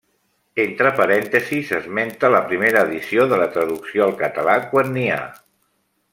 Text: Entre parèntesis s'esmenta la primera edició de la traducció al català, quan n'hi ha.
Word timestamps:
Entre 0.61 0.91
parèntesis 0.99 1.67
s'esmenta 1.71 2.31
la 2.37 2.41
primera 2.47 2.83
edició 2.89 3.29
de 3.35 3.39
la 3.43 3.49
traducció 3.59 4.07
al 4.09 4.17
català, 4.23 4.57
quan 4.73 4.91
n'hi 4.97 5.05
ha. 5.19 5.21